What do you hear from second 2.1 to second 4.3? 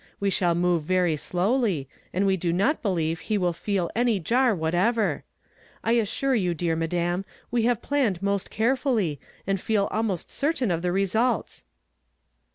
and we do not believe lie will feel any